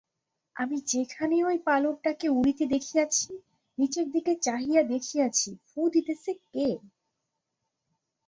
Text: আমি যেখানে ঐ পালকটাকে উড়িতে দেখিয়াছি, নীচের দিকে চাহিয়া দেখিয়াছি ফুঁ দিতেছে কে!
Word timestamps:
আমি 0.55 0.77
যেখানে 0.87 1.35
ঐ 1.43 1.57
পালকটাকে 1.65 2.27
উড়িতে 2.29 2.63
দেখিয়াছি, 2.65 3.29
নীচের 3.77 4.07
দিকে 4.11 4.33
চাহিয়া 4.41 4.81
দেখিয়াছি 4.93 5.49
ফুঁ 5.67 5.85
দিতেছে 5.93 6.31
কে! 6.45 6.67